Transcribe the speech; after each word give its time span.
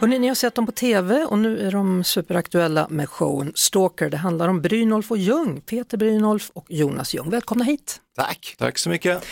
Hörrni, 0.00 0.18
ni 0.18 0.28
har 0.28 0.34
sett 0.34 0.54
dem 0.54 0.66
på 0.66 0.72
tv 0.72 1.24
och 1.24 1.38
nu 1.38 1.66
är 1.66 1.72
de 1.72 2.04
superaktuella 2.04 2.86
med 2.90 3.08
showen 3.08 3.52
Stalker. 3.54 4.10
Det 4.10 4.16
handlar 4.16 4.48
om 4.48 4.62
Brynolf 4.62 5.10
och 5.10 5.18
Ljung, 5.18 5.60
Peter 5.60 5.96
Brynolf 5.96 6.50
och 6.54 6.66
Jonas 6.68 7.14
Ljung. 7.14 7.30
Välkomna 7.30 7.64
hit! 7.64 8.00
Tack. 8.16 8.54
Tack 8.58 8.78
så 8.78 8.90
mycket. 8.90 9.24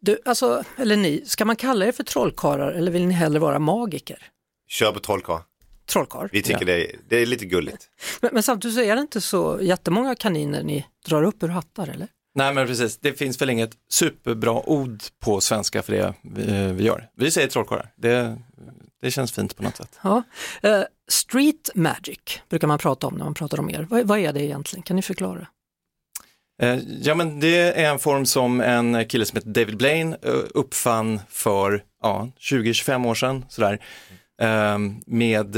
Du, 0.00 0.18
alltså, 0.24 0.64
eller 0.76 0.96
ni, 0.96 1.22
ska 1.26 1.44
man 1.44 1.56
kalla 1.56 1.86
er 1.86 1.92
för 1.92 2.04
trollkarlar 2.04 2.72
eller 2.72 2.92
vill 2.92 3.06
ni 3.06 3.14
hellre 3.14 3.38
vara 3.38 3.58
magiker? 3.58 4.18
Kör 4.68 4.92
på 4.92 5.00
trollkarl. 5.00 5.40
Trollkarl. 5.86 6.28
Vi 6.32 6.42
tycker 6.42 6.64
det, 6.64 6.72
är, 6.72 6.96
det 7.08 7.16
är 7.16 7.26
lite 7.26 7.44
gulligt. 7.44 7.88
Men, 8.20 8.30
men 8.32 8.42
samtidigt 8.42 8.76
så 8.76 8.82
är 8.82 8.96
det 8.96 9.02
inte 9.02 9.20
så 9.20 9.58
jättemånga 9.62 10.14
kaniner 10.14 10.62
ni 10.62 10.86
drar 11.06 11.22
upp 11.22 11.42
ur 11.42 11.48
hattar, 11.48 11.88
eller? 11.88 12.08
Nej 12.34 12.54
men 12.54 12.66
precis, 12.66 12.98
det 12.98 13.12
finns 13.12 13.42
väl 13.42 13.50
inget 13.50 13.70
superbra 13.90 14.68
ord 14.68 15.02
på 15.20 15.40
svenska 15.40 15.82
för 15.82 15.92
det 15.92 16.14
vi, 16.22 16.72
vi 16.72 16.84
gör. 16.84 17.08
Vi 17.16 17.30
säger 17.30 17.48
trollkarlar, 17.48 17.92
det, 17.96 18.38
det 19.02 19.10
känns 19.10 19.32
fint 19.32 19.56
på 19.56 19.62
något 19.62 19.76
sätt. 19.76 19.98
Ja. 20.02 20.22
Eh, 20.62 20.82
street 21.10 21.70
magic 21.74 22.18
brukar 22.48 22.66
man 22.68 22.78
prata 22.78 23.06
om 23.06 23.14
när 23.14 23.24
man 23.24 23.34
pratar 23.34 23.60
om 23.60 23.70
er. 23.70 23.86
Vad, 23.90 24.06
vad 24.06 24.18
är 24.18 24.32
det 24.32 24.44
egentligen? 24.44 24.82
Kan 24.82 24.96
ni 24.96 25.02
förklara? 25.02 25.46
Eh, 26.62 26.78
Ja 27.00 27.14
men 27.14 27.40
det 27.40 27.80
är 27.80 27.92
en 27.92 27.98
form 27.98 28.26
som 28.26 28.60
en 28.60 29.04
kille 29.08 29.24
som 29.26 29.36
heter 29.36 29.48
David 29.50 29.76
Blaine 29.76 30.12
eh, 30.22 30.32
uppfann 30.54 31.20
för 31.28 31.84
ja, 32.02 32.28
20-25 32.40 33.06
år 33.08 33.14
sedan 33.14 33.44
sådär. 33.48 33.78
Eh, 34.42 34.78
Med 35.06 35.56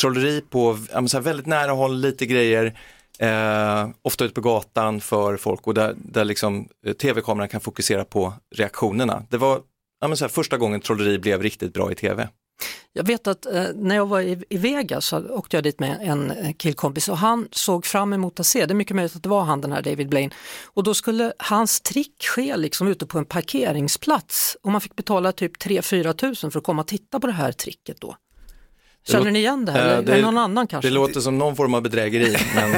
trolleri 0.00 0.40
på 0.50 0.78
så 1.06 1.20
väldigt 1.20 1.46
nära 1.46 1.70
håll, 1.72 2.00
lite 2.00 2.26
grejer. 2.26 2.78
Eh, 3.18 3.88
ofta 4.02 4.24
ute 4.24 4.34
på 4.34 4.40
gatan 4.40 5.00
för 5.00 5.36
folk 5.36 5.66
och 5.66 5.74
där, 5.74 5.94
där 5.96 6.24
liksom 6.24 6.68
tv-kameran 7.00 7.48
kan 7.48 7.60
fokusera 7.60 8.04
på 8.04 8.34
reaktionerna. 8.54 9.22
Det 9.30 9.36
var 9.36 9.60
ja, 10.02 10.08
men 10.08 10.16
så 10.16 10.24
här, 10.24 10.28
första 10.28 10.58
gången 10.58 10.80
trolleri 10.80 11.18
blev 11.18 11.42
riktigt 11.42 11.72
bra 11.72 11.92
i 11.92 11.94
tv. 11.94 12.28
Jag 12.92 13.06
vet 13.06 13.26
att 13.26 13.46
eh, 13.46 13.64
när 13.74 13.94
jag 13.94 14.06
var 14.06 14.20
i, 14.20 14.44
i 14.48 14.56
Vegas 14.56 15.06
så 15.06 15.28
åkte 15.28 15.56
jag 15.56 15.64
dit 15.64 15.80
med 15.80 15.98
en 16.02 16.30
eh, 16.30 16.52
killkompis 16.52 17.08
och 17.08 17.18
han 17.18 17.48
såg 17.52 17.86
fram 17.86 18.12
emot 18.12 18.40
att 18.40 18.46
se, 18.46 18.66
det 18.66 18.72
är 18.72 18.74
mycket 18.74 18.96
möjligt 18.96 19.16
att 19.16 19.22
det 19.22 19.28
var 19.28 19.44
han 19.44 19.60
den 19.60 19.72
här 19.72 19.82
David 19.82 20.08
Blaine, 20.08 20.30
och 20.64 20.82
då 20.82 20.94
skulle 20.94 21.32
hans 21.38 21.80
trick 21.80 22.24
ske 22.24 22.56
liksom 22.56 22.88
ute 22.88 23.06
på 23.06 23.18
en 23.18 23.24
parkeringsplats 23.24 24.56
och 24.62 24.72
man 24.72 24.80
fick 24.80 24.96
betala 24.96 25.32
typ 25.32 25.56
3-4 25.64 26.12
tusen 26.12 26.50
för 26.50 26.58
att 26.58 26.64
komma 26.64 26.82
och 26.82 26.88
titta 26.88 27.20
på 27.20 27.26
det 27.26 27.32
här 27.32 27.52
tricket 27.52 28.00
då. 28.00 28.16
Känner 29.08 29.30
ni 29.30 29.38
igen 29.38 29.64
det 29.64 29.72
här? 29.72 29.78
Eh, 29.86 29.92
Eller 29.92 30.02
det- 30.02 30.12
är 30.12 30.16
det 30.16 30.22
någon 30.22 30.38
annan 30.38 30.66
kanske? 30.66 30.88
Det 30.88 30.94
låter 30.94 31.20
som 31.20 31.38
någon 31.38 31.56
form 31.56 31.74
av 31.74 31.82
bedrägeri, 31.82 32.36
men 32.54 32.74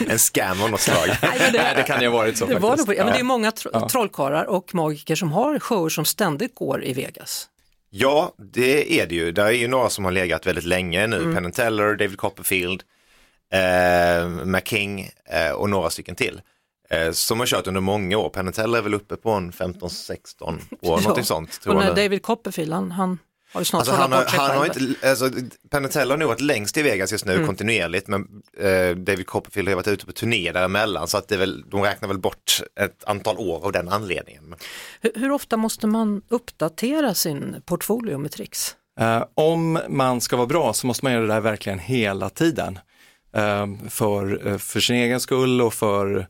En 0.10 0.18
scam 0.18 0.62
av 0.62 0.70
något 0.70 0.80
slag. 0.80 1.08
nej, 1.22 1.72
det 1.76 1.82
kan 1.86 2.00
ju 2.02 2.08
ha 2.08 2.16
varit 2.18 2.38
så 2.38 2.46
Det, 2.46 2.54
var 2.58 2.70
faktiskt. 2.70 2.86
på- 2.86 2.94
ja, 2.94 3.04
men 3.04 3.12
det 3.12 3.16
är 3.16 3.18
Ja. 3.18 3.24
många 3.24 3.50
tro- 3.52 3.88
trollkarlar 3.88 4.44
och 4.44 4.74
magiker 4.74 5.14
som 5.16 5.32
har 5.32 5.58
shower 5.58 5.88
som 5.88 6.04
ständigt 6.04 6.54
går 6.54 6.84
i 6.84 6.92
Vegas. 6.92 7.46
Ja, 7.90 8.34
det 8.54 9.00
är 9.00 9.06
det 9.06 9.14
ju. 9.14 9.32
Det 9.32 9.42
är 9.42 9.50
ju 9.50 9.68
några 9.68 9.90
som 9.90 10.04
har 10.04 10.12
legat 10.12 10.46
väldigt 10.46 10.64
länge 10.64 11.06
nu. 11.06 11.34
Penn 11.34 11.44
and 11.44 11.54
Teller, 11.54 11.94
David 11.94 12.16
Copperfield, 12.18 12.82
eh, 13.52 14.28
McKing 14.44 15.10
eh, 15.30 15.52
och 15.52 15.70
några 15.70 15.90
stycken 15.90 16.14
till. 16.14 16.40
Eh, 16.90 17.12
som 17.12 17.38
har 17.40 17.46
kört 17.46 17.66
under 17.66 17.80
många 17.80 18.18
år. 18.18 18.28
Penn 18.28 18.46
and 18.46 18.54
Teller 18.54 18.78
är 18.78 18.82
väl 18.82 18.94
uppe 18.94 19.16
på 19.16 19.30
en 19.30 19.52
15-16 19.52 20.58
år, 20.82 21.00
någonting 21.00 21.24
sånt. 21.24 21.60
Tror 21.60 21.74
och 21.76 21.80
när. 21.84 21.94
David 21.94 22.22
Copperfield, 22.22 22.72
han, 22.72 22.90
han 22.90 23.18
har 23.52 23.64
snart 23.64 23.78
Alltså 23.78 23.94
han, 23.94 24.12
har, 24.12 24.24
han 24.24 24.56
har 24.56 24.66
inte, 24.66 25.08
alltså, 25.08 25.30
Teller 25.90 26.10
har 26.10 26.16
nog 26.16 26.28
varit 26.28 26.40
längst 26.40 26.76
i 26.76 26.82
Vegas 26.82 27.12
just 27.12 27.24
nu 27.26 27.34
Mm. 27.34 27.46
kontinuerligt 27.46 28.08
men 28.08 28.26
eh, 28.58 28.96
David 28.96 29.26
Copperfield 29.26 29.68
har 29.68 29.76
varit 29.76 29.88
ute 29.88 30.06
på 30.06 30.12
turné 30.12 30.52
däremellan 30.52 31.08
så 31.08 31.18
att 31.18 31.28
det 31.28 31.36
väl, 31.36 31.64
de 31.70 31.82
räknar 31.82 32.08
väl 32.08 32.18
bort 32.18 32.60
ett 32.80 33.04
antal 33.04 33.38
år 33.38 33.64
av 33.64 33.72
den 33.72 33.88
anledningen. 33.88 34.54
Hur, 35.00 35.12
hur 35.14 35.30
ofta 35.30 35.56
måste 35.56 35.86
man 35.86 36.22
uppdatera 36.28 37.14
sin 37.14 37.62
portfolio 37.64 38.18
med 38.18 38.32
tricks? 38.32 38.76
Eh, 39.00 39.24
om 39.34 39.78
man 39.88 40.20
ska 40.20 40.36
vara 40.36 40.46
bra 40.46 40.72
så 40.72 40.86
måste 40.86 41.04
man 41.04 41.12
göra 41.12 41.22
det 41.22 41.32
där 41.32 41.40
verkligen 41.40 41.78
hela 41.78 42.30
tiden. 42.30 42.78
Eh, 43.36 43.66
för, 43.88 44.46
eh, 44.46 44.58
för 44.58 44.80
sin 44.80 44.96
egen 44.96 45.20
skull 45.20 45.60
och 45.60 45.74
för 45.74 46.26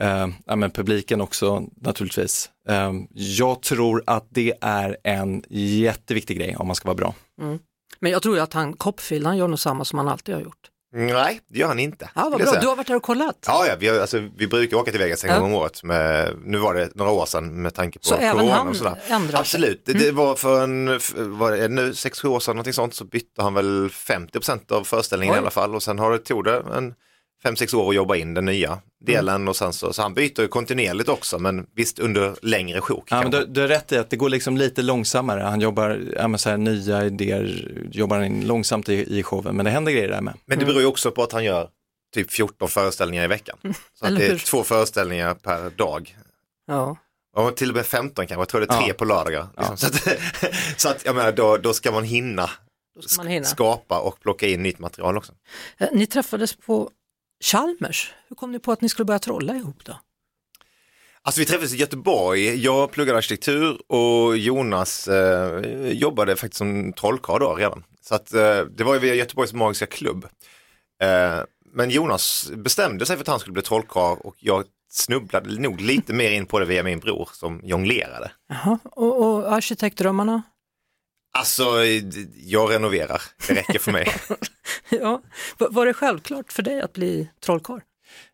eh, 0.00 0.28
ja, 0.46 0.56
men 0.56 0.70
publiken 0.70 1.20
också 1.20 1.62
naturligtvis. 1.80 2.50
Eh, 2.68 2.92
jag 3.12 3.62
tror 3.62 4.02
att 4.06 4.26
det 4.30 4.54
är 4.60 4.96
en 5.04 5.44
jätteviktig 5.50 6.36
grej 6.38 6.56
om 6.56 6.66
man 6.66 6.76
ska 6.76 6.86
vara 6.88 6.96
bra. 6.96 7.14
Men 8.00 8.12
jag 8.12 8.22
tror 8.22 8.36
ju 8.36 8.42
att 8.42 8.52
han 8.52 8.72
Copperfield, 8.72 9.26
han 9.26 9.36
gör 9.36 9.48
nog 9.48 9.58
samma 9.58 9.84
som 9.84 9.98
han 9.98 10.08
alltid 10.08 10.34
har 10.34 10.42
gjort. 10.42 10.56
Nej, 10.92 11.40
det 11.48 11.58
gör 11.58 11.68
han 11.68 11.78
inte. 11.78 12.10
Ja, 12.14 12.28
vad 12.30 12.40
bra, 12.40 12.60
du 12.60 12.66
har 12.66 12.76
varit 12.76 12.86
där 12.86 12.96
och 12.96 13.02
kollat. 13.02 13.44
Ja, 13.46 13.66
ja 13.66 13.74
vi, 13.78 13.88
har, 13.88 13.98
alltså, 14.00 14.28
vi 14.36 14.46
brukar 14.46 14.76
åka 14.76 14.90
till 14.90 15.00
Vegas 15.00 15.24
en 15.24 15.30
Ja. 15.30 15.38
gång 15.38 15.46
om 15.52 15.54
året. 15.54 15.82
Med, 15.82 16.34
nu 16.44 16.58
var 16.58 16.74
det 16.74 16.94
några 16.94 17.10
år 17.10 17.26
sedan 17.26 17.62
med 17.62 17.74
tanke 17.74 17.98
på 17.98 18.04
Så 18.04 18.14
även 18.14 18.36
corona 18.36 18.54
han 18.54 18.68
och 18.68 18.76
sådär. 18.76 18.98
ändrar 19.08 19.28
sig? 19.30 19.38
Absolut, 19.40 19.82
det, 19.86 19.92
det 19.92 20.12
var 20.12 20.34
för 20.34 20.62
en, 20.64 20.88
är 20.88 21.58
det 21.58 21.68
nu, 21.68 21.94
sex, 21.94 22.20
sju 22.20 22.28
år 22.28 22.40
sedan 22.40 22.56
någonting 22.56 22.72
sånt 22.72 22.94
så 22.94 23.04
bytte 23.04 23.42
han 23.42 23.54
väl 23.54 23.88
50% 23.88 24.72
av 24.72 24.84
föreställningen 24.84 25.32
Oj. 25.34 25.36
i 25.38 25.40
alla 25.40 25.50
fall 25.50 25.74
och 25.74 25.82
sen 25.82 25.98
har 25.98 26.12
det 26.12 26.18
tog 26.18 26.44
det 26.44 26.62
en 26.74 26.94
fem, 27.42 27.56
sex 27.56 27.74
år 27.74 27.88
att 27.88 27.94
jobba 27.94 28.16
in 28.16 28.34
den 28.34 28.44
nya 28.44 28.78
delen 29.04 29.34
Mm. 29.34 29.48
och 29.48 29.56
sen 29.56 29.72
så, 29.72 29.92
så 29.92 30.02
han 30.02 30.14
byter 30.14 30.40
ju 30.40 30.48
kontinuerligt 30.48 31.08
också 31.08 31.38
men 31.38 31.66
visst 31.74 31.98
under 31.98 32.34
längre 32.42 32.80
sjok. 32.80 33.08
Ja, 33.10 33.22
men 33.22 33.30
du, 33.30 33.44
du 33.46 33.60
har 33.60 33.68
rätt 33.68 33.92
i 33.92 33.98
att 33.98 34.10
det 34.10 34.16
går 34.16 34.28
liksom 34.28 34.56
lite 34.56 34.82
långsammare. 34.82 35.40
Han 35.42 35.60
jobbar, 35.60 36.02
ja, 36.16 36.28
men 36.28 36.38
så 36.38 36.50
här, 36.50 36.56
nya 36.56 37.04
idéer 37.04 37.68
jobbar 37.92 38.16
han 38.16 38.26
in 38.26 38.46
långsamt 38.46 38.88
i, 38.88 39.18
i 39.18 39.22
showen, 39.22 39.56
men 39.56 39.64
det 39.64 39.70
händer 39.70 39.92
grejer 39.92 40.08
där 40.08 40.20
med. 40.20 40.34
Men 40.46 40.58
det 40.58 40.64
beror 40.64 40.80
ju 40.80 40.86
också 40.86 41.10
på 41.10 41.22
att 41.22 41.32
han 41.32 41.44
gör 41.44 41.68
typ 42.14 42.30
14 42.30 42.68
föreställningar 42.68 43.24
i 43.24 43.26
veckan. 43.26 43.56
Så 43.98 44.06
att 44.06 44.16
det 44.16 44.26
är 44.26 44.38
två 44.38 44.62
föreställningar 44.64 45.34
per 45.34 45.70
dag. 45.70 46.16
Ja. 46.66 46.96
Och 47.36 47.56
till 47.56 47.70
och 47.70 47.76
med 47.76 47.86
15 47.86 48.26
kanske, 48.26 48.40
jag 48.40 48.48
tror 48.48 48.60
det 48.60 48.66
är 48.74 48.78
tre 48.78 48.88
Ja. 48.88 48.94
på 48.94 49.04
lördagar. 49.04 49.46
Liksom. 49.58 49.76
Så, 49.76 49.86
att, 49.86 50.18
så 50.76 50.88
att 50.88 51.04
jag 51.04 51.16
menar, 51.16 51.32
då, 51.32 51.56
då 51.56 51.72
ska 51.72 51.92
man 51.92 52.04
hinna, 52.04 52.50
ska 53.06 53.22
man 53.22 53.32
hinna. 53.32 53.46
skapa 53.46 54.00
och 54.00 54.20
plocka 54.20 54.46
in 54.46 54.62
nytt 54.62 54.78
material 54.78 55.16
också. 55.16 55.32
Eh, 55.78 55.88
Ni 55.92 56.06
träffades 56.06 56.56
på 56.56 56.90
Chalmers. 57.40 58.14
Hur 58.28 58.36
kom 58.36 58.52
ni 58.52 58.58
på 58.58 58.72
att 58.72 58.80
ni 58.80 58.88
skulle 58.88 59.06
börja 59.06 59.18
trolla 59.18 59.54
ihop 59.54 59.84
då? 59.84 59.96
Alltså 61.22 61.40
vi 61.40 61.46
träffades 61.46 61.74
i 61.74 61.76
Göteborg, 61.76 62.64
jag 62.64 62.90
pluggade 62.90 63.18
arkitektur 63.18 63.92
och 63.92 64.36
Jonas 64.36 65.08
eh, 65.08 65.88
jobbade 65.92 66.36
faktiskt 66.36 66.58
som 66.58 66.92
trollkarl 66.92 67.40
då 67.40 67.54
redan. 67.54 67.84
Så 68.00 68.14
att 68.14 68.34
eh, 68.34 68.60
det 68.60 68.84
var 68.84 68.94
ju 68.94 69.00
via 69.00 69.14
Göteborgs 69.14 69.52
Magiska 69.52 69.86
Klubb. 69.86 70.24
Eh, 71.02 71.38
men 71.72 71.90
Jonas 71.90 72.50
bestämde 72.56 73.06
sig 73.06 73.16
för 73.16 73.22
att 73.22 73.28
han 73.28 73.40
skulle 73.40 73.52
bli 73.52 73.62
trollkarl 73.62 74.18
och 74.20 74.34
jag 74.38 74.64
snubblade 74.90 75.60
nog 75.60 75.80
lite 75.80 76.12
mer 76.12 76.30
in 76.30 76.46
på 76.46 76.58
det 76.58 76.66
via 76.66 76.82
min 76.82 76.98
bror 76.98 77.28
som 77.32 77.60
jonglerade. 77.64 78.30
Jaha. 78.48 78.78
Och, 78.84 79.22
och 79.22 79.52
arkitektdrömmarna? 79.52 80.42
Alltså, 81.32 81.84
jag 82.36 82.70
renoverar, 82.72 83.22
det 83.48 83.54
räcker 83.54 83.78
för 83.78 83.92
mig. 83.92 84.12
ja. 84.90 85.22
Va- 85.58 85.68
Var 85.70 85.86
det 85.86 85.94
självklart 85.94 86.52
för 86.52 86.62
dig 86.62 86.80
att 86.80 86.92
bli 86.92 87.30
trollkarl? 87.44 87.80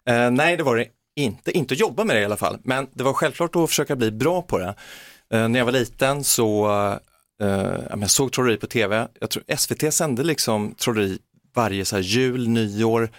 Eh, 0.08 0.30
nej, 0.30 0.56
det 0.56 0.62
var 0.62 0.76
det 0.76 0.86
inte. 1.16 1.50
Inte 1.50 1.74
att 1.74 1.80
jobba 1.80 2.04
med 2.04 2.16
det 2.16 2.20
i 2.20 2.24
alla 2.24 2.36
fall, 2.36 2.58
men 2.62 2.86
det 2.92 3.04
var 3.04 3.12
självklart 3.12 3.56
att 3.56 3.68
försöka 3.68 3.96
bli 3.96 4.10
bra 4.10 4.42
på 4.42 4.58
det. 4.58 4.74
Eh, 5.32 5.48
när 5.48 5.58
jag 5.58 5.64
var 5.64 5.72
liten 5.72 6.24
så 6.24 6.66
eh, 7.42 7.74
jag 8.00 8.10
såg 8.10 8.32
trolleri 8.32 8.56
på 8.56 8.66
tv. 8.66 9.08
Jag 9.20 9.30
tror 9.30 9.56
SVT 9.56 9.94
sände 9.94 10.22
liksom 10.22 10.74
trolleri 10.74 11.18
varje 11.54 11.84
så 11.84 11.96
här, 11.96 12.02
jul, 12.02 12.48
nyår 12.48 13.10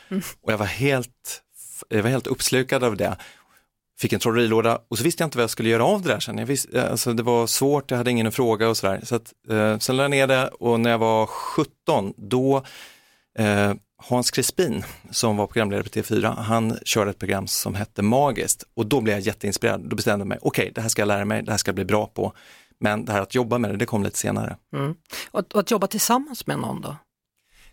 och 0.41 0.51
jag 0.51 0.57
var 0.57 0.65
helt, 0.65 1.41
jag 1.89 2.03
var 2.03 2.09
helt 2.09 2.27
uppslukad 2.27 2.83
av 2.83 2.97
det. 2.97 3.18
Fick 3.99 4.13
en 4.13 4.19
trollerilåda 4.19 4.81
och 4.88 4.97
så 4.97 5.03
visste 5.03 5.23
jag 5.23 5.27
inte 5.27 5.38
vad 5.38 5.44
jag 5.44 5.49
skulle 5.49 5.69
göra 5.69 5.85
av 5.85 6.01
det 6.01 6.09
där 6.09 6.19
sen. 6.19 6.38
Jag 6.38 6.45
visste, 6.45 6.81
eh, 6.81 6.91
alltså, 6.91 7.13
det 7.13 7.23
var 7.23 7.47
svårt, 7.47 7.91
jag 7.91 7.97
hade 7.97 8.11
ingen 8.11 8.27
att 8.27 8.35
fråga 8.35 8.69
och 8.69 8.77
sådär. 8.77 9.01
Så 9.03 9.15
att, 9.15 9.33
eh, 9.49 9.77
sen 9.77 9.97
lade 9.97 10.03
jag 10.03 10.11
ner 10.11 10.27
det 10.27 10.47
och 10.47 10.79
när 10.79 10.89
jag 10.89 10.97
var 10.97 11.25
17 11.25 12.13
då 12.17 12.63
eh, 13.39 13.73
Hans 14.03 14.31
Crispin 14.31 14.83
som 15.11 15.38
var 15.38 15.47
programledare 15.47 15.83
på 15.83 15.89
TV4, 15.89 16.35
han 16.35 16.77
körde 16.83 17.11
ett 17.11 17.19
program 17.19 17.47
som 17.47 17.75
hette 17.75 18.01
Magiskt 18.01 18.63
och 18.75 18.85
då 18.85 19.01
blev 19.01 19.15
jag 19.15 19.21
jätteinspirerad. 19.21 19.81
Då 19.89 19.95
bestämde 19.95 20.21
jag 20.21 20.27
mig, 20.27 20.38
okej 20.41 20.71
det 20.75 20.81
här 20.81 20.89
ska 20.89 21.01
jag 21.01 21.07
lära 21.07 21.25
mig, 21.25 21.44
det 21.44 21.51
här 21.51 21.57
ska 21.57 21.69
jag 21.69 21.75
bli 21.75 21.85
bra 21.85 22.05
på. 22.05 22.33
Men 22.79 23.05
det 23.05 23.11
här 23.11 23.21
att 23.21 23.35
jobba 23.35 23.57
med 23.57 23.71
det, 23.71 23.77
det 23.77 23.85
kom 23.85 24.03
lite 24.03 24.17
senare. 24.17 24.57
Mm. 24.73 24.95
Och 25.31 25.39
att, 25.39 25.53
och 25.53 25.59
att 25.59 25.71
jobba 25.71 25.88
tillsammans 25.88 26.47
med 26.47 26.59
någon 26.59 26.81
då? 26.81 26.95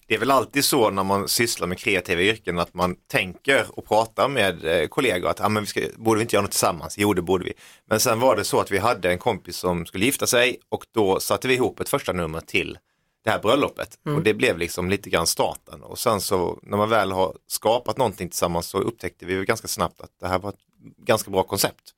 Det 0.06 0.14
är 0.14 0.18
väl 0.18 0.30
alltid 0.30 0.64
så 0.64 0.90
när 0.90 1.04
man 1.04 1.28
sysslar 1.28 1.66
med 1.66 1.78
kreativa 1.78 2.20
yrken 2.20 2.58
att 2.58 2.74
man 2.74 2.96
tänker 3.06 3.66
och 3.78 3.88
pratar 3.88 4.28
med 4.28 4.64
eh, 4.64 4.88
kollegor 4.88 5.30
att 5.30 5.40
ah, 5.40 5.48
men 5.48 5.62
vi 5.62 5.66
ska, 5.66 5.80
borde 5.96 6.18
vi 6.18 6.22
inte 6.22 6.36
göra 6.36 6.42
något 6.42 6.50
tillsammans? 6.50 6.94
Jo, 6.98 7.14
det 7.14 7.22
borde 7.22 7.44
vi. 7.44 7.52
Men 7.86 8.00
sen 8.00 8.20
var 8.20 8.36
det 8.36 8.44
så 8.44 8.60
att 8.60 8.70
vi 8.70 8.78
hade 8.78 9.10
en 9.10 9.18
kompis 9.18 9.56
som 9.56 9.86
skulle 9.86 10.04
gifta 10.04 10.26
sig 10.26 10.58
och 10.68 10.86
då 10.92 11.20
satte 11.20 11.48
vi 11.48 11.54
ihop 11.54 11.80
ett 11.80 11.88
första 11.88 12.12
nummer 12.12 12.40
till 12.40 12.78
det 13.24 13.30
här 13.30 13.38
bröllopet. 13.38 13.98
Och 14.04 14.22
det 14.22 14.34
blev 14.34 14.58
liksom 14.58 14.90
lite 14.90 15.10
grann 15.10 15.26
starten. 15.26 15.82
Och 15.82 15.98
sen 15.98 16.20
så 16.20 16.58
när 16.62 16.76
man 16.76 16.88
väl 16.88 17.12
har 17.12 17.36
skapat 17.46 17.98
någonting 17.98 18.28
tillsammans 18.28 18.66
så 18.66 18.78
upptäckte 18.78 19.26
vi 19.26 19.44
ganska 19.44 19.68
snabbt 19.68 20.00
att 20.00 20.10
det 20.20 20.28
här 20.28 20.38
var 20.38 20.50
ett 20.50 20.60
ganska 21.06 21.30
bra 21.30 21.42
koncept. 21.42 21.94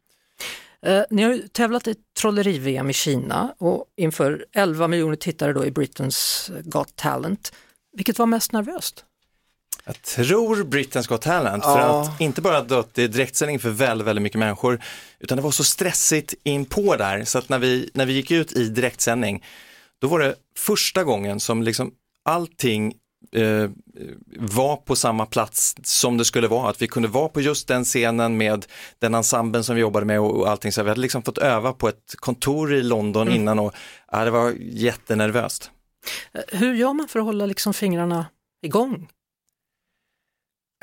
Eh, 0.83 1.03
ni 1.11 1.23
har 1.23 1.33
ju 1.33 1.49
tävlat 1.49 1.89
i 1.89 1.95
trolleri-VM 2.21 2.91
i 2.91 2.93
Kina 2.93 3.55
och 3.59 3.85
inför 3.97 4.47
11 4.53 4.89
miljoner 4.89 5.17
tittare 5.17 5.53
då 5.53 5.65
i 5.65 5.71
Britain's 5.71 6.51
Got 6.63 6.97
Talent. 6.97 7.53
Vilket 7.97 8.19
var 8.19 8.27
mest 8.27 8.53
nervöst? 8.53 9.05
Jag 9.85 10.03
tror 10.03 10.57
Britain's 10.65 11.09
Got 11.09 11.23
Talent, 11.23 11.65
för 11.65 11.79
Ja. 11.79 12.03
att 12.03 12.21
inte 12.21 12.41
bara 12.41 12.63
dött 12.63 12.99
i 12.99 13.09
direktsändning 13.09 13.59
för 13.59 13.71
väldigt, 13.71 14.07
väldigt 14.07 14.23
mycket 14.23 14.39
människor, 14.39 14.81
utan 15.21 15.37
det 15.37 15.43
var 15.43 15.51
så 15.51 15.65
stressigt 15.65 16.35
in 16.43 16.65
på 16.65 16.97
där, 16.97 17.25
så 17.25 17.39
att 17.39 17.49
när 17.49 17.59
vi, 17.59 17.91
när 17.95 18.07
vi 18.07 18.13
gick 18.13 18.31
ut 18.31 18.53
i 18.53 18.69
direktsändning, 18.69 19.45
då 20.01 20.09
var 20.09 20.19
det 20.21 20.35
första 20.59 21.05
gången 21.05 21.41
som 21.41 21.63
liksom 21.63 21.91
allting 22.25 22.95
eh, 23.33 23.71
var 24.39 24.77
på 24.77 24.97
samma 24.97 25.27
plats 25.27 25.75
som 25.83 26.19
det 26.19 26.25
skulle 26.25 26.49
vara, 26.49 26.71
att 26.71 26.83
vi 26.83 26.87
kunde 26.89 27.09
vara 27.09 27.29
på 27.29 27.41
just 27.41 27.69
den 27.69 27.85
scenen 27.85 28.37
med 28.37 28.67
den 28.99 29.15
ensemblen 29.15 29.65
som 29.65 29.75
vi 29.75 29.81
jobbade 29.81 30.07
med 30.07 30.21
och, 30.21 30.37
och 30.41 30.49
allting, 30.51 30.73
så 30.73 30.83
vi 30.83 30.89
hade 30.89 31.01
liksom 31.01 31.23
fått 31.23 31.39
öva 31.39 31.73
på 31.73 31.89
ett 31.89 32.15
kontor 32.17 32.75
i 32.75 32.83
London 32.83 33.29
innan 33.33 33.59
och 33.59 33.75
ja, 34.13 34.25
det 34.25 34.31
var 34.31 34.53
jättenervöst. 34.61 35.71
Eh, 36.33 36.43
Hur 36.59 36.75
gör 36.75 36.93
man 36.93 37.09
för 37.09 37.19
att 37.19 37.25
hålla 37.25 37.47
liksom 37.47 37.75
fingrarna 37.75 38.27
igång? 38.63 39.09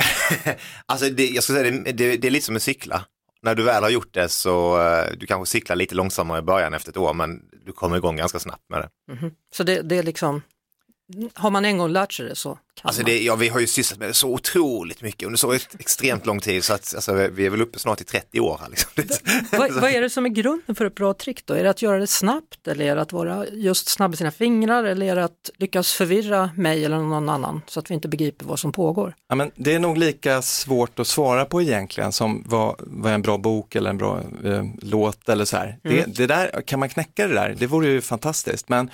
Alltså 0.85 1.09
det, 1.09 1.27
jag 1.29 1.43
ska 1.43 1.53
säga 1.53 1.71
det, 1.71 1.91
det, 1.91 2.17
det 2.17 2.27
är 2.27 2.31
lite 2.31 2.45
som 2.45 2.55
att 2.55 2.61
cykla. 2.61 3.05
När 3.41 3.55
du 3.55 3.63
väl 3.63 3.83
har 3.83 3.89
gjort 3.89 4.13
det 4.13 4.29
så 4.29 4.81
eh, 4.81 5.11
du 5.17 5.25
kanske 5.25 5.51
cyklar 5.51 5.75
lite 5.75 5.95
långsammare 5.95 6.39
i 6.39 6.41
början 6.41 6.73
efter 6.73 6.89
ett 6.91 6.97
år 6.97 7.13
men 7.13 7.41
du 7.65 7.71
kommer 7.71 7.97
igång 7.97 8.15
ganska 8.15 8.39
snabbt 8.39 8.63
med 8.69 8.79
det. 8.81 8.89
Så 9.55 9.63
det, 9.63 9.81
det 9.81 9.97
är 9.97 10.03
liksom, 10.03 10.41
har 11.33 11.49
man 11.49 11.65
en 11.65 11.77
gång 11.77 11.89
lärt 11.89 12.13
sig 12.13 12.25
det 12.25 12.35
så 12.35 12.49
kan 12.49 12.87
Alltså 12.87 13.01
man. 13.01 13.11
det, 13.11 13.23
ja, 13.23 13.35
vi 13.35 13.49
har 13.49 13.59
ju 13.59 13.67
sysslat 13.67 13.99
med 13.99 14.09
det 14.09 14.13
så 14.13 14.29
otroligt 14.29 15.01
mycket 15.01 15.25
under 15.25 15.37
så 15.37 15.51
ett, 15.51 15.75
extremt 15.79 16.25
lång 16.25 16.39
tid 16.39 16.63
så 16.63 16.73
att 16.73 16.95
alltså, 16.95 17.13
vi 17.13 17.45
är 17.45 17.49
väl 17.49 17.61
uppe 17.61 17.79
snart 17.79 18.01
i 18.01 18.03
30 18.03 18.39
år. 18.39 18.59
Här, 18.61 18.69
liksom. 18.69 18.89
Vad, 19.51 19.71
vad 19.81 19.91
är 19.91 20.01
det 20.01 20.09
som 20.09 20.25
är 20.25 20.29
grunden 20.29 20.75
för 20.75 20.85
ett 20.85 20.95
bra 20.95 21.13
trick 21.13 21.45
då? 21.45 21.53
Är 21.53 21.63
det 21.63 21.69
att 21.69 21.81
göra 21.81 21.99
det 21.99 22.07
snabbt 22.07 22.67
eller 22.67 22.85
är 22.85 22.95
det 22.95 23.01
att 23.01 23.11
vara 23.11 23.47
just 23.47 23.89
snabb 23.89 24.13
i 24.13 24.17
sina 24.17 24.31
fingrar 24.31 24.83
eller 24.83 25.05
är 25.05 25.15
det 25.15 25.23
att 25.23 25.49
lyckas 25.57 25.93
förvirra 25.93 26.49
mig 26.55 26.85
eller 26.85 26.97
någon 26.97 27.29
annan 27.29 27.61
så 27.67 27.79
att 27.79 27.89
vi 27.89 27.93
inte 27.93 28.07
begriper 28.07 28.45
vad 28.45 28.59
som 28.59 28.71
pågår? 28.71 29.15
Ja, 29.29 29.35
men 29.35 29.51
det 29.55 29.73
är 29.73 29.79
nog 29.79 29.97
lika 29.97 30.41
svårt 30.41 30.99
att 30.99 31.07
svara 31.07 31.45
på 31.45 31.61
egentligen 31.61 32.11
som 32.11 32.43
vad, 32.45 32.75
vad 32.79 33.11
är 33.11 33.15
en 33.15 33.21
bra 33.21 33.37
bok 33.37 33.75
eller 33.75 33.89
en 33.89 33.97
bra 33.97 34.21
eh, 34.43 34.63
låt 34.81 35.29
eller 35.29 35.45
så 35.45 35.57
här. 35.57 35.77
Det, 35.83 36.15
det 36.15 36.27
där, 36.27 36.61
kan 36.61 36.79
man 36.79 36.89
knäcka 36.89 37.27
det 37.27 37.33
där, 37.33 37.55
det 37.59 37.67
vore 37.67 37.87
ju 37.87 38.01
fantastiskt. 38.01 38.69
Men 38.69 38.89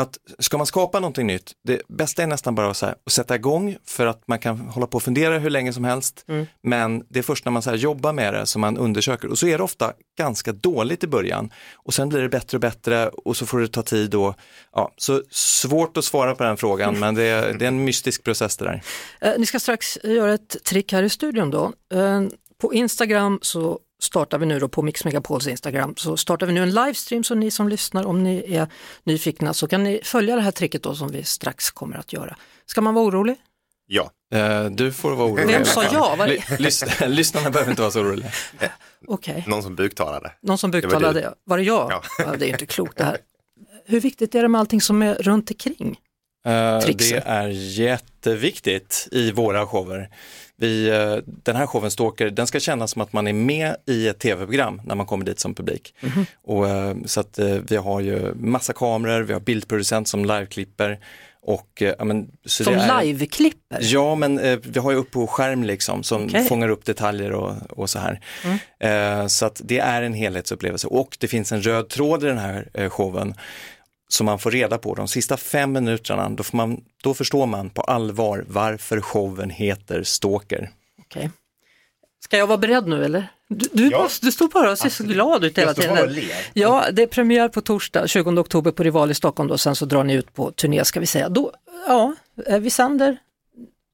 att 0.00 0.18
ska 0.38 0.58
man 0.58 0.66
skapa 0.66 1.00
någonting 1.00 1.26
nytt, 1.26 1.52
det 1.64 1.82
bästa 1.88 2.22
är 2.22 2.26
nästan 2.26 2.54
bara 2.54 2.70
att, 2.70 2.76
så 2.76 2.86
här, 2.86 2.94
att 3.06 3.12
sätta 3.12 3.34
igång 3.34 3.76
för 3.84 4.06
att 4.06 4.28
man 4.28 4.38
kan 4.38 4.58
hålla 4.58 4.86
på 4.86 4.96
och 4.96 5.02
fundera 5.02 5.38
hur 5.38 5.50
länge 5.50 5.72
som 5.72 5.84
helst. 5.84 6.24
Men 6.62 7.04
det 7.08 7.18
är 7.18 7.22
först 7.22 7.44
när 7.44 7.52
man 7.52 7.62
så 7.62 7.74
jobbar 7.74 8.12
med 8.12 8.34
det 8.34 8.46
som 8.46 8.60
man 8.60 8.76
undersöker 8.76 9.28
och 9.28 9.38
så 9.38 9.46
är 9.46 9.58
det 9.58 9.64
ofta 9.64 9.92
ganska 10.18 10.52
dåligt 10.52 11.04
i 11.04 11.06
början 11.06 11.52
och 11.74 11.94
sen 11.94 12.08
blir 12.08 12.22
det 12.22 12.28
bättre 12.28 12.56
och 12.56 12.60
bättre 12.60 13.08
och 13.08 13.36
så 13.36 13.46
får 13.46 13.60
det 13.60 13.68
ta 13.68 13.82
tid 13.82 14.14
och 14.14 14.34
ja, 14.72 14.92
så 14.96 15.22
svårt 15.30 15.96
att 15.96 16.04
svara 16.04 16.34
på 16.34 16.44
den 16.44 16.56
frågan 16.56 16.98
men 16.98 17.14
det 17.14 17.22
är, 17.22 17.54
det 17.54 17.64
är 17.64 17.68
en 17.68 17.84
mystisk 17.84 18.24
process 18.24 18.56
det 18.56 18.64
där. 18.64 18.82
Eh, 19.20 19.38
ni 19.38 19.46
ska 19.46 19.60
strax 19.60 19.98
göra 20.02 20.34
ett 20.34 20.64
trick 20.64 20.92
här 20.92 21.02
i 21.02 21.08
studion 21.08 21.50
då. 21.50 21.72
Eh, 21.94 22.22
på 22.58 22.74
Instagram 22.74 23.38
så 23.42 23.78
startar 24.02 24.38
vi 24.38 24.46
nu 24.46 24.58
då 24.58 24.68
på 24.68 24.82
Mix 24.82 25.04
Megapols 25.04 25.46
Instagram 25.46 25.94
så 25.96 26.16
startar 26.16 26.46
vi 26.46 26.52
nu 26.52 26.62
en 26.62 26.70
livestream 26.70 27.24
så 27.24 27.34
ni 27.34 27.50
som 27.50 27.68
lyssnar 27.68 28.04
om 28.06 28.22
ni 28.22 28.54
är 28.54 28.68
nyfikna 29.04 29.54
så 29.54 29.68
kan 29.68 29.84
ni 29.84 30.00
följa 30.04 30.36
det 30.36 30.42
här 30.42 30.50
tricket 30.50 30.82
då 30.82 30.94
som 30.94 31.08
vi 31.08 31.24
strax 31.24 31.70
kommer 31.70 31.96
att 31.96 32.12
göra. 32.12 32.36
Ska 32.66 32.80
man 32.80 32.94
vara 32.94 33.04
orolig? 33.04 33.36
Ja, 33.86 34.10
Eh, 34.34 34.64
Du 34.64 34.92
får 34.92 35.10
vara 35.16 35.28
orolig. 35.28 35.46
Vem 35.46 35.64
sa 35.64 35.84
ja? 35.84 36.14
Vad- 36.18 36.28
Ly- 36.28 36.38
lys- 36.58 37.06
Lyssnarna 37.08 37.50
behöver 37.50 37.70
inte 37.72 37.82
vara 37.82 37.92
så 37.92 38.00
oroliga. 38.00 38.30
Okej, 39.06 39.44
någon 39.46 39.62
som 39.62 39.76
buktalade. 39.76 40.32
någon 40.42 40.58
som 40.58 40.70
var 40.70 40.80
buktalade, 40.80 41.20
du. 41.20 41.28
var 41.44 41.56
det 41.58 41.62
jag? 41.64 41.90
Ja. 41.92 42.02
Ja. 42.18 42.36
det 42.38 42.46
är 42.46 42.48
inte 42.48 42.66
klokt 42.66 42.96
det 42.98 43.04
här. 43.04 43.18
Hur 43.86 44.00
viktigt 44.00 44.34
är 44.34 44.42
det 44.42 44.48
med 44.48 44.58
allting 44.58 44.80
som 44.80 45.02
är 45.02 45.14
runt 45.14 45.50
omkring? 45.50 45.98
Eh, 46.46 46.80
Tricksen. 46.80 47.20
Det 47.24 47.30
är 47.30 47.48
jätteviktigt 47.48 49.08
i 49.12 49.32
våra 49.32 49.66
shower. 49.66 50.08
Vi, 50.56 50.88
eh, 50.88 51.16
den 51.26 51.56
här 51.56 51.66
showen 51.66 51.90
Stalker, 51.90 52.30
den 52.30 52.46
ska 52.46 52.60
kännas 52.60 52.90
som 52.90 53.02
att 53.02 53.12
man 53.12 53.26
är 53.26 53.32
med 53.32 53.76
i 53.86 54.08
ett 54.08 54.18
tv-program 54.18 54.82
när 54.84 54.94
man 54.94 55.06
kommer 55.06 55.24
dit 55.24 55.40
som 55.40 55.54
publik. 55.54 55.94
Mhm. 56.00 56.26
Och, 56.44 56.68
eh, 56.68 56.96
så 57.04 57.20
att 57.20 57.38
vi 57.68 57.76
har 57.76 58.00
ju 58.00 58.34
massa 58.34 58.72
kameror, 58.72 59.22
vi 59.22 59.32
har 59.32 59.40
bildproducent 59.40 60.08
som 60.08 60.24
liveklipper 60.24 60.98
och 61.46 61.82
ja, 61.98 62.04
men, 62.04 62.28
så 62.44 62.64
Som 62.64 63.00
liveklipper? 63.02 63.78
Ja, 63.80 64.14
men 64.14 64.38
eh, 64.38 64.58
vi 64.62 64.80
har 64.80 64.90
ju 64.90 64.96
upp 64.96 65.10
på 65.10 65.26
skärm 65.26 65.62
liksom 65.62 66.02
som. 66.02 66.28
Mm. 66.28 66.44
fångar 66.44 66.68
upp 66.68 66.84
detaljer 66.84 67.32
och, 67.32 67.54
och 67.70 67.90
så 67.90 67.98
här. 67.98 68.20
Eh, 68.80 69.26
så 69.26 69.46
att 69.46 69.60
det 69.64 69.78
är 69.78 70.02
en 70.02 70.14
helhetsupplevelse 70.14 70.86
och 70.86 71.16
det 71.20 71.28
finns 71.28 71.52
en 71.52 71.62
röd 71.62 71.88
tråd 71.88 72.24
i 72.24 72.26
den 72.26 72.38
här 72.38 72.68
eh, 72.74 72.90
showen 72.90 73.34
som 74.08 74.26
man 74.26 74.38
får 74.38 74.50
reda 74.50 74.78
på 74.78 74.94
de 74.94 75.08
sista 75.08 75.36
fem 75.36 75.72
minuterna. 75.72 76.28
Då, 76.28 76.42
får 76.42 76.56
man, 76.56 76.80
då 77.02 77.14
förstår 77.14 77.46
man 77.46 77.70
på 77.70 77.82
allvar 77.82 78.44
varför 78.48 79.00
showen 79.00 79.50
heter 79.50 80.02
Stalker. 80.02 80.70
Okej. 81.00 81.30
Ska 82.24 82.38
jag 82.38 82.46
vara 82.46 82.58
beredd 82.58 82.86
nu 82.86 83.04
eller? 83.04 83.28
Du, 83.48 83.68
du, 83.72 83.88
Ja. 83.88 84.08
du 84.22 84.32
står 84.32 84.48
bara 84.48 84.70
och 84.70 84.78
ser 84.78 84.88
så 84.88 85.04
glad 85.04 85.44
ut 85.44 85.58
hela 85.58 85.74
tiden. 85.74 86.14
Ja, 86.52 86.84
det 86.92 87.02
är 87.02 87.06
premiär 87.06 87.48
på 87.48 87.60
torsdag 87.60 88.06
20 88.06 88.40
oktober 88.40 88.70
på 88.70 88.82
Rival 88.82 89.10
i 89.10 89.14
Stockholm 89.14 89.48
då, 89.48 89.58
sen 89.58 89.76
så 89.76 89.84
drar 89.84 90.04
ni 90.04 90.14
ut 90.14 90.34
på 90.34 90.50
turné 90.50 90.84
ska 90.84 91.00
vi 91.00 91.06
säga. 91.06 91.28
Då, 91.28 91.52
ja, 91.86 92.14
vi 92.60 92.70
sänder, 92.70 93.18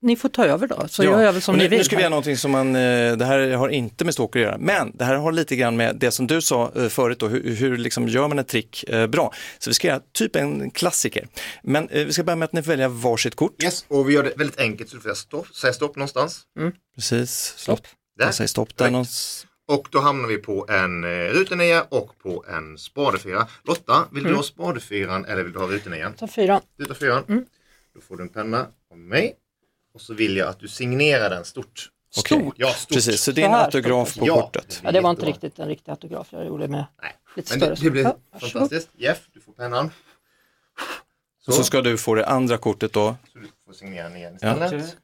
ni 0.03 0.17
får 0.17 0.29
ta 0.29 0.45
över 0.47 0.67
då, 0.67 0.89
så 0.89 1.05
Ja, 1.05 1.11
gör 1.11 1.23
jag 1.23 1.33
väl 1.33 1.43
som 1.43 1.53
och 1.55 1.59
ni 1.59 1.65
nu, 1.65 1.69
vill. 1.69 1.79
Nu 1.79 1.85
ska 1.85 1.97
vi 1.97 2.03
göra 2.03 2.11
någonting 2.11 2.37
som 2.37 2.51
man, 2.51 2.77
eh, 2.77 3.17
det 3.17 3.25
här 3.25 3.51
har 3.51 3.69
inte 3.69 4.05
med 4.05 4.15
Stalker 4.15 4.41
att 4.41 4.45
göra, 4.47 4.59
men 4.59 4.97
det 4.97 5.05
här 5.05 5.15
har 5.15 5.33
lite 5.33 5.57
grann 5.57 5.77
med 5.77 5.97
det 5.97 6.11
som 6.11 6.27
du 6.27 6.41
sa 6.43 6.73
eh, 6.77 6.89
förut 6.89 7.19
då, 7.19 7.29
hur, 7.29 7.55
hur 7.55 7.77
liksom 7.77 8.09
gör 8.09 8.29
man 8.29 8.39
ett 8.39 8.49
trick 8.49 8.85
eh, 8.89 9.07
bra? 9.07 9.33
Så 9.59 9.71
vi 9.71 9.75
ska 9.75 9.89
göra 9.89 10.01
typ 10.13 10.37
en 10.37 10.71
klassiker. 10.71 11.29
Men 11.63 11.89
vi 11.93 12.13
ska 12.13 12.25
börja 12.25 12.37
med 12.37 12.47
att 12.47 12.53
ni 12.53 12.63
får 12.63 12.71
välja 12.71 12.89
varsitt 12.89 13.35
kort. 13.35 13.63
Yes, 13.63 13.85
och 13.89 14.09
vi 14.09 14.15
gör 14.15 14.23
det 14.23 14.33
väldigt 14.37 14.61
enkelt 14.61 14.91
så 14.91 14.97
du 14.97 15.03
får 15.03 15.15
stopp, 15.15 15.47
säga 15.57 15.73
stopp 15.73 15.97
någonstans. 15.97 16.41
Precis, 16.95 17.31
Stopp. 17.57 17.79
stopp. 17.79 17.87
Där. 18.19 18.25
Jag 18.25 18.35
säger 18.35 18.49
stopp 18.49 18.77
där 18.77 18.91
någonstans. 18.91 19.47
Och 19.69 19.89
då 19.91 20.01
hamnar 20.01 20.29
vi 20.29 20.37
på 20.39 20.67
en 20.69 21.05
rutenea 21.31 21.83
och 21.89 22.19
på 22.23 22.45
en 22.49 22.79
spadefyra. 22.79 23.47
Lotta, 23.65 24.05
vill 24.13 24.25
du 24.25 24.35
ha 24.35 24.43
spadefyran 24.43 25.25
eller 25.25 25.43
vill 25.43 25.53
du 25.53 25.59
ha 25.59 25.67
rutenean? 25.67 26.13
Ta 26.13 26.27
fyran. 26.27 26.61
Du 26.79 26.85
tar 26.85 26.95
fyran. 26.95 27.25
Då 27.95 28.01
får 28.01 28.17
du 28.17 28.23
en 28.23 28.29
penna 28.29 28.67
av 28.93 28.99
mig. 28.99 29.35
Och 29.95 30.01
så 30.01 30.15
vill 30.15 30.37
jag 30.37 30.49
att 30.49 30.61
du 30.61 30.69
signerar 30.69 31.31
den 31.31 31.45
stort. 31.45 31.89
Stort. 32.15 32.55
Ja, 32.59 32.69
stort. 32.73 32.95
Precis, 32.97 33.21
så 33.21 33.33
det 33.33 33.43
är 33.43 33.47
en 33.47 33.55
autograf 33.55 34.19
på 34.19 34.27
Ja. 34.27 34.35
kortet. 34.43 34.81
Ja, 34.85 34.93
det 34.93 35.01
var 35.01 35.11
inte 35.11 35.27
riktigt 35.27 35.59
en 35.59 35.69
riktig 35.69 35.91
autograf, 35.91 36.29
jag 36.31 36.47
gjorde 36.47 36.69
med 36.69 36.85
Nej. 37.03 37.13
lite 37.37 37.59
Men 37.59 37.61
större. 37.61 37.75
det, 37.75 37.85
det 37.85 37.91
blir 37.91 38.03
Ja, 38.03 38.17
fantastiskt. 38.41 38.89
Jeff, 38.97 39.19
du 39.35 39.41
får 39.41 39.53
pennan. 39.53 39.91
Så, 41.45 41.53
så 41.53 41.65
ska 41.65 41.81
du 41.83 41.99
få 41.99 42.15
det 42.15 42.27
andra 42.27 42.59
kortet 42.59 42.93
då. 42.93 43.17
så 43.33 43.39
du 43.39 43.47
får 43.67 43.73
signera 43.73 44.09
den 44.09 44.17
igen 44.17 44.39
Ja. 44.41 44.65
istället. 44.65 44.97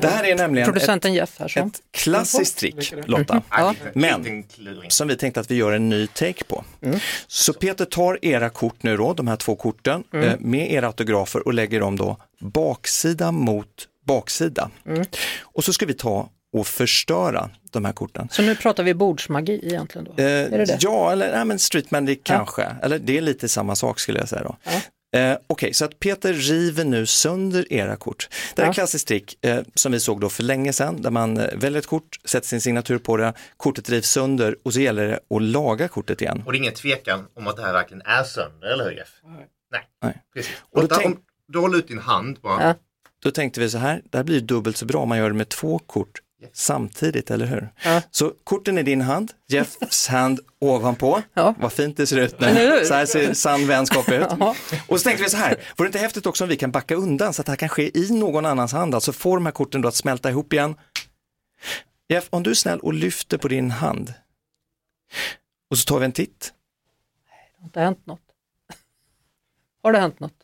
Det 0.00 0.08
här 0.08 0.24
är 0.24 0.36
nämligen 0.36 0.68
ett, 0.68 0.72
Producenten 0.74 1.14
Jeff 1.14 1.38
här 1.38 1.48
så. 1.48 1.60
ett 1.60 1.80
klassiskt 1.90 2.58
trick, 2.58 2.92
Lotta. 3.06 3.42
Ja. 3.50 3.74
Men- 3.94 4.44
som 4.88 5.08
vi 5.08 5.16
tänkte 5.16 5.40
att 5.40 5.50
vi 5.50 5.54
gör 5.54 5.72
en 5.72 5.88
ny 5.88 6.06
take 6.06 6.44
på. 6.44 6.64
Så 7.26 7.52
Peter 7.52 7.84
tar 7.84 8.18
era 8.24 8.50
kort 8.50 8.82
nu 8.82 8.96
då, 8.96 9.12
de 9.14 9.28
här 9.28 9.36
två 9.36 9.56
korten, 9.56 10.04
eh, 10.14 10.32
med 10.38 10.72
era 10.72 10.86
autografer 10.86 11.46
och 11.46 11.54
lägger 11.54 11.80
dem 11.80 11.96
då 11.96 12.16
baksida 12.40 13.32
mot 13.32 13.88
baksida. 14.06 14.70
Och 15.42 15.64
så 15.64 15.72
ska 15.72 15.86
vi 15.86 15.94
ta 15.94 16.30
och 16.52 16.66
förstöra 16.66 17.50
de 17.70 17.84
här 17.84 17.92
korten. 17.92 18.28
Så 18.30 18.42
nu 18.42 18.56
pratar 18.56 18.82
vi 18.82 18.94
bordsmagi 18.94 19.60
egentligen 19.66 20.04
då? 20.04 20.22
Eh, 20.22 20.26
är 20.30 20.50
det 20.58 20.64
det? 20.64 20.78
Ja, 20.80 21.12
eller 21.12 21.32
nej, 21.36 21.44
men 21.44 21.58
street 21.58 21.90
magic 21.90 22.18
kanske. 22.22 22.62
Eller 22.82 22.98
det 22.98 23.16
är 23.16 23.20
lite 23.20 23.48
samma 23.48 23.76
sak 23.76 24.00
skulle 24.00 24.18
jag 24.18 24.28
säga 24.28 24.42
då. 24.42 24.56
Eh, 25.18 25.36
Okej, 25.46 25.74
så 25.74 25.84
att 25.84 25.98
Peter 26.00 26.32
river 26.32 26.84
nu 26.84 27.06
sönder 27.06 27.72
era 27.72 27.96
kort. 27.96 28.28
Det 28.54 28.62
här 28.62 28.66
är 28.66 28.68
Ja. 28.68 28.74
klassiskt 28.74 29.08
trick 29.08 29.44
eh, 29.44 29.60
som 29.74 29.92
vi 29.92 30.00
såg 30.00 30.20
då 30.20 30.28
för 30.28 30.42
länge 30.42 30.72
sedan, 30.72 31.02
där 31.02 31.10
man 31.10 31.36
eh, 31.36 31.46
väljer 31.56 31.78
ett 31.78 31.86
kort, 31.86 32.20
sätter 32.24 32.46
sin 32.48 32.60
signatur 32.60 32.98
på 32.98 33.16
det, 33.16 33.32
kortet 33.56 33.90
rivs 33.90 34.08
sönder 34.10 34.56
och 34.62 34.72
så 34.72 34.80
gäller 34.80 35.06
det 35.08 35.36
att 35.36 35.42
laga 35.42 35.88
kortet 35.88 36.20
igen. 36.22 36.42
Och 36.46 36.52
det 36.52 36.56
är 36.56 36.60
ingen 36.60 36.74
tvekan 36.74 37.26
om 37.34 37.46
att 37.46 37.56
det 37.56 37.62
här 37.62 37.72
verkligen 37.72 38.02
är 38.02 38.24
sönder, 38.24 38.68
eller 38.72 38.84
hur 38.84 38.90
Jeff? 38.92 39.08
Nej. 39.72 39.82
Nej. 40.02 40.22
Precis. 40.34 40.52
Och 40.70 40.88
då 40.88 40.96
tänk- 40.96 41.06
om 41.06 41.18
du 41.48 41.58
håller 41.58 41.78
ut 41.78 41.88
din 41.88 41.98
hand 41.98 42.38
bara. 42.42 42.62
Ja. 42.68 42.74
Då 43.22 43.30
tänkte 43.30 43.60
vi 43.60 43.70
så 43.70 43.78
här, 43.78 44.02
det 44.04 44.18
här 44.18 44.24
blir 44.24 44.40
dubbelt 44.40 44.76
så 44.76 44.86
bra 44.86 45.02
om 45.02 45.08
man 45.08 45.18
gör 45.18 45.30
det 45.30 45.36
med 45.36 45.48
två 45.48 45.78
kort 45.78 46.22
samtidigt, 46.52 47.30
eller 47.30 47.46
hur? 47.46 47.68
Ja. 47.84 48.02
Så 48.10 48.32
korten 48.44 48.78
i 48.78 48.82
din 48.82 49.00
hand, 49.00 49.32
Jeffs 49.48 50.08
hand 50.08 50.40
ovanpå. 50.58 51.22
Ja. 51.34 51.54
Vad 51.58 51.72
fint 51.72 51.96
det 51.96 52.06
ser 52.06 52.18
ut 52.18 52.40
nu. 52.40 52.84
Så 52.84 52.94
här 52.94 53.06
ser 53.06 53.34
sann 53.34 53.66
vänskap 53.66 54.08
ut. 54.08 54.26
Ja. 54.40 54.54
Och 54.88 55.00
så 55.00 55.04
tänkte 55.04 55.24
vi 55.24 55.30
så 55.30 55.36
här, 55.36 55.48
vore 55.76 55.86
det 55.86 55.88
inte 55.88 55.98
häftigt 55.98 56.26
också 56.26 56.44
om 56.44 56.50
vi 56.50 56.56
kan 56.56 56.70
backa 56.70 56.94
undan 56.94 57.34
så 57.34 57.42
att 57.42 57.46
det 57.46 57.52
här 57.52 57.56
kan 57.56 57.68
ske 57.68 57.98
i 57.98 58.10
någon 58.10 58.46
annans 58.46 58.72
hand, 58.72 58.94
alltså 58.94 59.12
få 59.12 59.34
de 59.34 59.46
här 59.46 59.52
korten 59.52 59.80
då 59.80 59.88
att 59.88 59.94
smälta 59.94 60.30
ihop 60.30 60.52
igen. 60.52 60.74
Jeff, 62.08 62.26
om 62.30 62.42
du 62.42 62.50
är 62.50 62.54
snäll 62.54 62.80
och 62.80 62.94
lyfter 62.94 63.38
på 63.38 63.48
din 63.48 63.70
hand. 63.70 64.14
Och 65.70 65.78
så 65.78 65.84
tar 65.84 65.98
vi 65.98 66.04
en 66.04 66.12
titt. 66.12 66.52
Har 67.58 67.64
inte 67.64 67.80
hänt 67.80 68.06
något? 68.06 68.20
Har 69.82 69.92
det 69.92 69.98
hänt 69.98 70.20
något? 70.20 70.41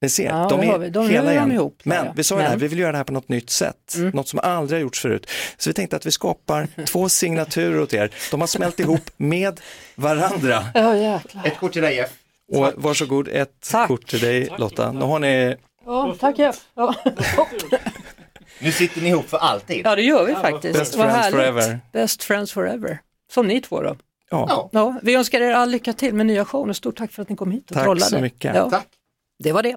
Ni 0.00 0.08
ser, 0.08 0.24
Ja, 0.24 0.46
de 0.50 0.60
är. 0.60 0.90
De 0.90 1.08
hela 1.10 1.32
igen. 1.32 1.52
ihop 1.52 1.80
Men 1.84 2.06
vi 2.16 2.24
sa 2.24 2.34
ju 2.34 2.38
det 2.38 2.42
här, 2.42 2.50
Mm. 2.50 2.60
vi 2.60 2.68
vill 2.68 2.78
göra 2.78 2.92
det 2.92 2.96
här 2.98 3.04
på 3.04 3.12
något 3.12 3.28
nytt 3.28 3.50
sätt, 3.50 3.94
något 4.12 4.28
som 4.28 4.38
aldrig 4.42 4.78
har 4.78 4.82
gjorts 4.82 5.00
förut. 5.00 5.30
Så 5.56 5.70
vi 5.70 5.74
tänkte 5.74 5.96
att 5.96 6.06
vi 6.06 6.10
skapar 6.10 6.68
två 6.86 7.08
signaturer 7.08 7.80
åt 7.80 7.94
er. 7.94 8.10
De 8.30 8.40
har 8.40 8.48
smält 8.48 8.80
ihop 8.80 9.10
med 9.16 9.60
varandra. 9.94 10.64
Jäklar. 10.74 11.46
Ett 11.46 11.58
kort 11.58 11.72
till 11.72 11.82
dig 11.82 11.94
Jeff. 11.96 12.10
Och 12.52 12.72
varsågod, 12.76 13.28
ett 13.28 13.68
Tack. 13.70 13.88
kort 13.88 14.06
till 14.06 14.20
dig 14.20 14.48
Lotta. 14.58 14.92
Nu 14.92 15.00
har 15.04 15.18
ni, 15.18 15.56
Ja, 15.86 16.16
tack 16.20 16.38
Jeff. 16.38 16.60
Ja. 16.74 16.94
Nu 18.60 18.72
sitter 18.72 19.00
ni 19.00 19.08
ihop 19.08 19.28
för 19.28 19.36
alltid. 19.38 19.80
ja, 19.86 19.96
det 19.96 20.02
gör 20.02 20.26
vi 20.26 20.34
faktiskt. 20.34 20.78
Best 20.78 20.94
friends 20.94 21.14
härligt. 21.14 21.34
forever. 21.40 21.80
Best 21.92 22.22
friends 22.22 22.52
forever. 22.52 22.98
Som 23.32 23.46
ni 23.46 23.60
två 23.60 23.82
då. 23.82 23.96
ja, 24.30 24.70
Ja. 24.72 24.94
Vi 25.02 25.14
önskar 25.14 25.40
er 25.40 25.52
all 25.52 25.70
lycka 25.70 25.92
till 25.92 26.14
med 26.14 26.26
nya 26.26 26.44
showen 26.44 26.70
och 26.70 26.76
stort 26.76 26.96
tack 26.98 27.12
för 27.12 27.22
att 27.22 27.28
ni 27.28 27.36
kom 27.36 27.50
hit 27.50 27.70
och 27.70 27.74
Tack 27.74 27.84
trollade. 27.84 28.10
så 28.10 28.18
mycket. 28.20 28.54
Ja, 28.56 28.70
Tack. 28.70 28.86
det 29.44 29.52
var 29.52 29.62
det. 29.62 29.76